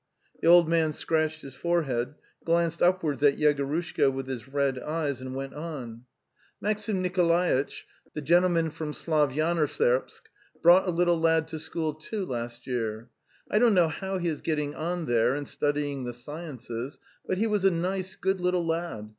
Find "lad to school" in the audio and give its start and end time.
11.19-11.93